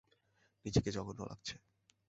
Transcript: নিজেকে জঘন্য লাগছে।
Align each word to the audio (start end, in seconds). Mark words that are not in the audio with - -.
নিজেকে 0.65 0.89
জঘন্য 0.91 1.21
লাগছে। 1.23 1.55